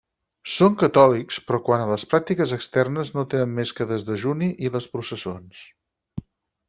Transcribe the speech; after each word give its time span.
Són 0.51 0.77
catòlics, 0.83 1.37
però 1.49 1.59
quant 1.67 1.83
a 1.83 1.99
pràctiques 2.13 2.55
externes 2.57 3.13
no 3.17 3.25
tenen 3.35 3.53
més 3.59 3.75
que 3.81 3.87
desdejuni 3.93 4.49
i 4.69 4.73
les 4.77 4.89
processons. 4.97 5.61